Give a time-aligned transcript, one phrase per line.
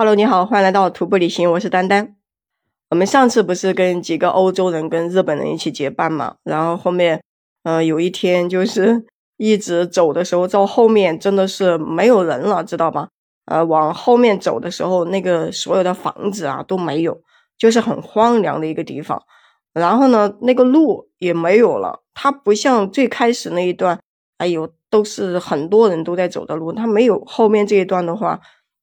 [0.00, 2.14] Hello，你好，欢迎来到徒步旅行，我是丹丹。
[2.90, 6.36] 我们上次不是跟几个欧洲人跟日本人一起结伴嘛？
[6.44, 7.20] 然后后面，
[7.64, 9.04] 呃，有一天就是
[9.38, 13.08] 一直走的时候，到后面真的是没有人了，知道吧？
[13.46, 17.20] 呃，往后面走的时候，那个所有的房子啊都没有，
[17.58, 19.20] 就是很荒凉的一个地方。
[19.74, 23.98] 然后呢，那个路也没有了，它不像最开始那一段，
[24.36, 28.38] 哎呦，都是很多人都在走的路，它没有后面这一段的话。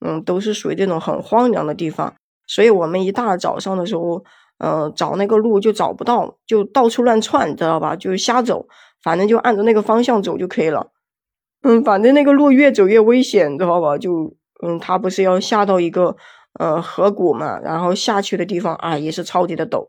[0.00, 2.14] 嗯，都是属于这种很荒凉的地方，
[2.46, 4.24] 所以我们一大早上的时候，
[4.58, 7.94] 呃，找那个路就找不到，就到处乱窜，知道吧？
[7.96, 8.66] 就瞎走，
[9.02, 10.90] 反正就按着那个方向走就可以了。
[11.62, 13.98] 嗯，反正那个路越走越危险，知道吧？
[13.98, 16.16] 就嗯，他不是要下到一个
[16.58, 19.88] 呃河谷嘛，然后下去的地方啊也是超级的陡，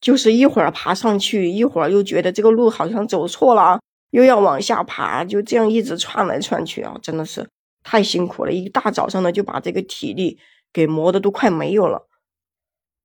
[0.00, 7.46] 就是一会儿爬上去，一会儿又觉得这个路好像走错了，又要往下爬，就这样一直窜来窜去啊，真的是。
[7.82, 10.38] 太辛苦了，一大早上呢就把这个体力
[10.72, 12.08] 给磨的都快没有了。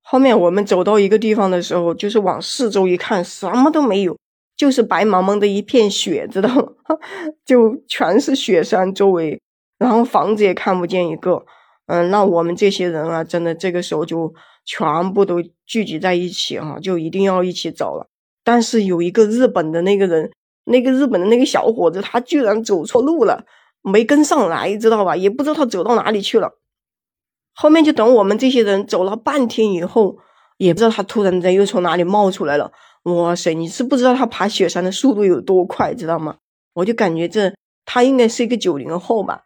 [0.00, 4.16] 后面我们走到一个地方的时候，就是往四周一看，什么都没有，
[4.56, 6.72] 就是白茫茫的一片雪，知道吗？
[7.44, 9.38] 就全是雪山周围，
[9.78, 11.44] 然后房子也看不见一个。
[11.86, 14.32] 嗯，那我们这些人啊，真的这个时候就
[14.64, 18.08] 全部都聚集在一起哈，就一定要一起走了。
[18.42, 20.30] 但是有一个日本的那个人，
[20.64, 23.44] 那个日本的那个小伙子，他居然走错路了。
[23.82, 25.16] 没跟上来，知道吧？
[25.16, 26.58] 也不知道他走到哪里去了。
[27.54, 30.18] 后面就等我们这些人走了半天以后，
[30.58, 32.72] 也不知道他突然间又从哪里冒出来了。
[33.04, 33.54] 哇塞！
[33.54, 36.36] 你是不知道他爬雪山的速度有多快，知道吗？
[36.74, 37.54] 我就感觉这
[37.84, 39.44] 他应该是一个九零后吧，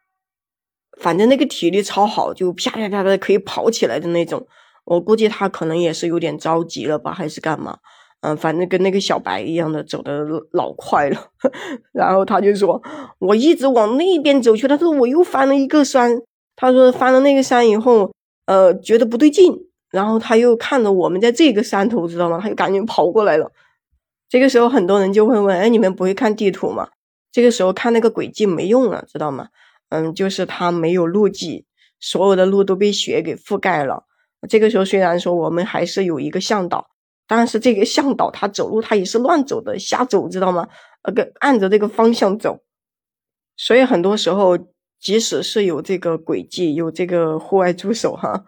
[1.01, 4.47] 反正那个体力超好，就啪啪啪的可以跑起来的那种。
[4.85, 7.79] 我估计他可能也是有点着急了吧，还是干嘛？
[8.23, 11.31] 嗯，反正跟那个小白一样的，走的老快了。
[11.93, 12.81] 然后他就说
[13.19, 16.23] ：“我一直往那边走去。”他说：“我又翻了一个山。”
[16.55, 18.13] 他说：“翻了那个山以后，
[18.47, 19.53] 呃，觉得不对劲。
[19.91, 22.39] 然后他又看着我们在这个山头，知道吗？
[22.41, 23.51] 他就赶紧跑过来了。
[24.29, 26.91] 这个时候，很多人就会问：“哎，你们不会看地图吗？”
[27.33, 29.49] 这个时候看那个轨迹没用了，知道吗？
[29.89, 31.67] 嗯，就是他没有路迹，
[31.99, 34.05] 所有的路都被雪给覆盖了。
[34.49, 36.92] 这个时候虽然说我们还是有一个向导。
[37.27, 40.69] 但是这个向导他走路他也是乱走的，瞎走，知道吗？
[41.05, 42.61] 那个按着这个方向走，
[43.57, 44.57] 所以很多时候，
[45.01, 48.45] 即使是有这个轨迹，有这个户外助手哈，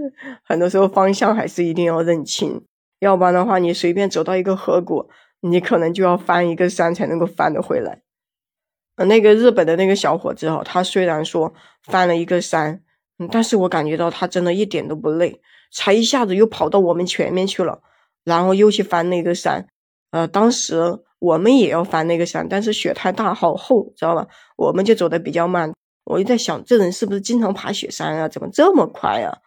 [0.44, 2.64] 很多时候方向还是一定要认清，
[3.00, 5.10] 要不然的话，你随便走到一个河谷，
[5.40, 8.02] 你可能就要翻一个山才能够翻得回来。
[8.96, 11.52] 那个日本的那个小伙子哈，他虽然说
[11.82, 12.82] 翻了一个山，
[13.30, 15.40] 但是我感觉到他真的一点都不累，
[15.72, 17.82] 才一下子又跑到我们前面去了。
[18.24, 19.66] 然后又去翻那个山，
[20.10, 24.26] 呃，当时我们也要翻那个山，但是雪太大，好厚，知道吧？
[24.56, 25.72] 我们就走的比较慢。
[26.04, 28.28] 我就在想，这人是不是经常爬雪山啊？
[28.28, 29.38] 怎么这么快啊？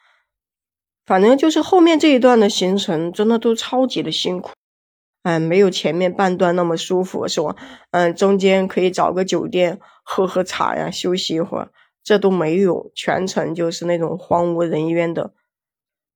[1.05, 4.51] 反正就是后面这一段的行程，真的都超级的辛苦，
[5.23, 7.55] 嗯，没有前面半段那么舒服，是吧？
[7.91, 11.69] 嗯，中间可以找个酒店喝喝茶呀，休息一会儿，
[12.03, 15.33] 这都没有，全程就是那种荒无人烟的。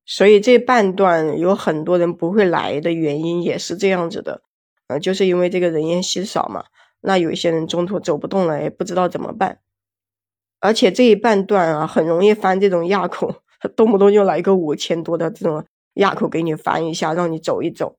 [0.10, 4.42] 所以这半段有很多人不会来的原因也是这样子的，
[4.88, 6.64] 呃，就是因为这个人烟稀少嘛。
[7.02, 9.60] 那有一些人中途走不动了，也不知道怎么办。
[10.62, 13.36] 而且这一半段啊，很容易翻这种垭口，
[13.76, 17.98] 动不动就来个五千多的这种垭口给你翻一下，让你走一走。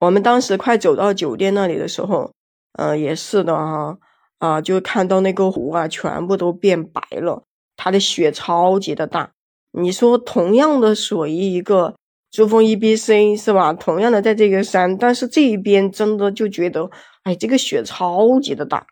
[0.00, 2.30] 我们当时快走到酒店那里的时候，
[2.74, 3.98] 呃，也是的哈，
[4.38, 7.44] 啊，就看到那个湖啊，全部都变白了，
[7.74, 9.32] 它的雪超级的大。
[9.78, 11.94] 你说同样的属于一个
[12.30, 13.74] 珠峰 E B C 是吧？
[13.74, 16.90] 同样的在这个山，但是这一边真的就觉得，
[17.24, 18.86] 哎，这个雪超级的大，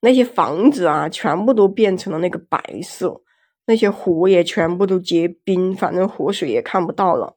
[0.00, 3.20] 那些房子啊，全部都变成了那个白色，
[3.66, 7.36] 那些湖也全部都结冰，反正湖水也看不到了。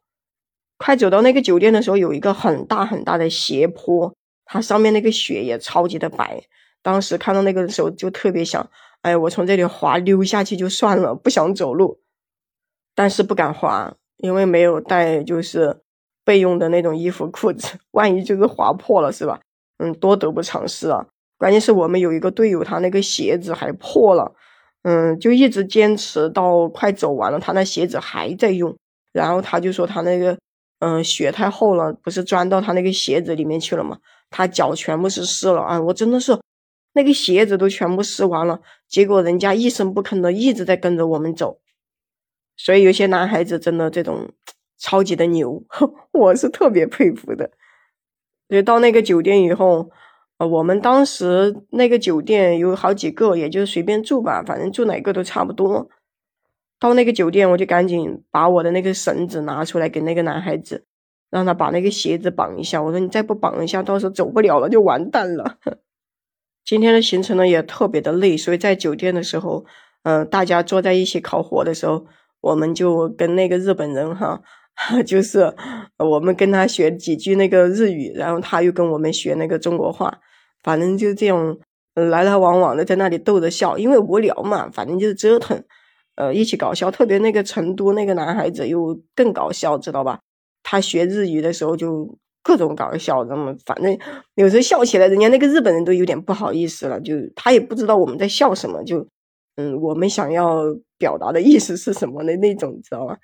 [0.78, 4.14] 快走到那个酒店的时候，有一个很大很大的斜坡，
[4.46, 6.44] 它上面那个雪也超级的白。
[6.84, 8.70] 当时看到那个的时候，就特别想，
[9.02, 12.00] 哎，我从这里滑溜下去就算了，不想走路。
[12.96, 15.82] 但是不敢滑，因为没有带就是
[16.24, 19.40] 备用的那种衣服裤子，万一就是滑破了，是吧？
[19.78, 21.06] 嗯，多得不偿失啊！
[21.38, 24.34] 关键是我们有一个队友，他那个鞋子还破了，
[24.84, 28.76] 嗯，就一直坚持到快走完了，他那鞋子还在用。
[29.12, 30.38] 然后他就说他那个
[30.80, 33.98] 嗯雪太厚了，不是钻到他那个鞋子里面去了吗？
[34.30, 35.82] 他脚全部是湿了啊！
[35.82, 36.40] 我真的是
[36.94, 41.60] 那个鞋子都全部湿完了，结果人家一声不吭的一直在跟着我们走。
[42.56, 44.32] 所以有些男孩子真的这种
[44.78, 45.64] 超级的牛，
[46.12, 47.52] 我是特别佩服的。
[48.50, 49.90] 所以到那个酒店以后，
[50.38, 55.90] 呃，我们当时那个酒店有好几个，也就随便住吧，反正住哪个都差不多。
[56.80, 60.86] 到那个酒店，我就赶紧把我的那个绳子拿出来给那个男孩子，
[61.32, 62.84] 让他把那个鞋子绑一下。
[62.84, 65.58] 我说你再不绑一下，到时候走不了了，就完蛋了。
[66.66, 69.66] 今天的行程呢也特别的累，所以在酒店的时候，
[70.04, 72.06] 嗯，大家坐在一起烤火的时候，
[72.44, 74.40] 我们就跟那个日本人哈，
[75.08, 75.52] 就是
[75.98, 80.20] 我们跟他学几句那个日语，然后他又跟我们学那个中国话，
[80.62, 81.58] 反正就这样
[81.96, 85.64] 来来往往的在那里逗着笑，因为无聊嘛，反正就是折腾，
[86.16, 86.92] 呃，一起搞笑。
[86.92, 90.20] 特别那个成都那个男孩子又更搞笑，知道吧？
[90.62, 92.18] 他学日语的时候就。
[92.46, 93.98] 各种搞笑，那么反正
[94.36, 99.08] 有时候笑起来，人家那个日本人都有点不好意思了，就他也不知道我们在笑什么，就
[99.56, 100.64] 嗯，我们想要
[100.98, 103.18] 表达的意思是什么的那种，你知道吧？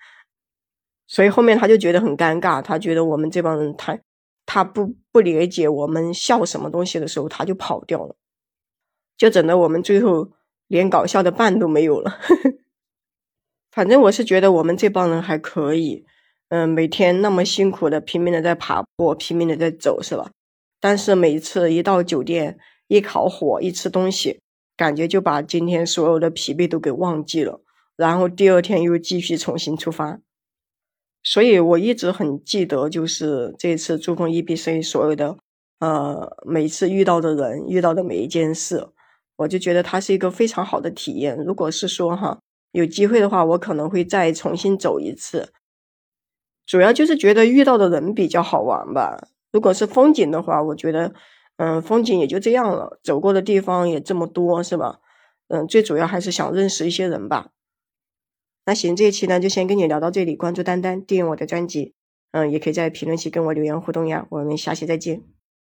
[1.07, 3.99] 所以后面他就觉得很尴尬，他觉得我们这帮人他
[4.45, 8.15] 他不不理解我们笑什么东西的时候，他就跑掉了，
[9.17, 10.31] 就整得我们最后
[10.67, 12.19] 连搞笑的伴都没有了。
[13.71, 16.05] 反正我是觉得我们这帮人还可以。
[16.49, 20.31] 嗯，每天那么辛苦的拼命的在爬坡，拼命的在走，是吧？
[20.79, 24.39] 但是每次一到酒店，一烤火，一吃东西，
[24.79, 27.61] 感觉就把今天所有的疲惫都给忘记了，
[27.97, 30.21] 然后第二天又继续重新出发。
[31.21, 35.35] 所以我一直很记得，就是这次珠峰 E B C 所有的，
[35.79, 38.87] 呃，每次遇到的人，遇到的每一件事，
[39.35, 41.37] 我就觉得它是一个非常好的体验。
[41.37, 42.39] 如果是说哈，
[42.71, 45.51] 有机会的话，我可能会再重新走一次。
[46.65, 49.27] 主要就是觉得遇到的人比较好玩吧。
[49.51, 51.13] 如果是风景的话，我觉得，
[51.59, 55.01] 嗯，风景也就这样了，走过的地方也这么多，是吧？
[55.49, 57.49] 嗯，最主要还是想认识一些人吧。
[58.65, 60.37] 那行，这一期呢就先跟你聊到这里。
[60.37, 61.95] 关注丹丹，订阅我的专辑，
[62.31, 64.25] 嗯，也可以在评论区跟我留言互动呀。
[64.29, 65.38] 我们下期再见。